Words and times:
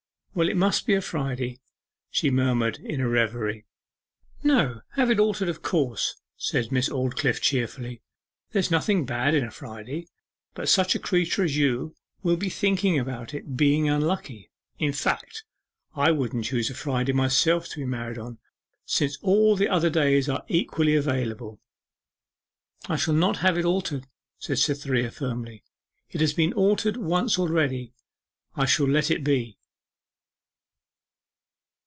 'Well, 0.33 0.47
it 0.47 0.55
must 0.55 0.85
be 0.87 0.93
a 0.93 1.01
Friday,' 1.01 1.59
she 2.09 2.29
murmured 2.31 2.77
in 2.77 3.01
a 3.01 3.09
reverie. 3.09 3.65
'No: 4.41 4.79
have 4.91 5.11
it 5.11 5.19
altered, 5.19 5.49
of 5.49 5.61
course,' 5.61 6.15
said 6.37 6.71
Miss 6.71 6.87
Aldclyffe 6.87 7.41
cheerfully. 7.41 8.01
'There's 8.53 8.71
nothing 8.71 9.05
bad 9.05 9.35
in 9.35 9.51
Friday, 9.51 10.07
but 10.53 10.69
such 10.69 10.95
a 10.95 10.99
creature 10.99 11.43
as 11.43 11.57
you 11.57 11.97
will 12.23 12.37
be 12.37 12.47
thinking 12.47 12.97
about 12.97 13.33
its 13.33 13.45
being 13.45 13.89
unlucky 13.89 14.49
in 14.79 14.93
fact, 14.93 15.43
I 15.97 16.11
wouldn't 16.11 16.45
choose 16.45 16.69
a 16.69 16.75
Friday 16.75 17.11
myself 17.11 17.67
to 17.67 17.79
be 17.81 17.85
married 17.85 18.17
on, 18.17 18.37
since 18.85 19.17
all 19.21 19.57
the 19.57 19.67
other 19.67 19.89
days 19.89 20.29
are 20.29 20.45
equally 20.47 20.95
available.' 20.95 21.59
'I 22.87 22.95
shall 22.95 23.15
not 23.15 23.39
have 23.39 23.57
it 23.57 23.65
altered,' 23.65 24.07
said 24.39 24.59
Cytherea 24.59 25.11
firmly; 25.11 25.65
'it 26.09 26.21
has 26.21 26.31
been 26.31 26.53
altered 26.53 26.95
once 26.95 27.37
already: 27.37 27.91
I 28.55 28.65
shall 28.65 28.87
let 28.87 29.11
it 29.11 29.25
be. 29.25 29.57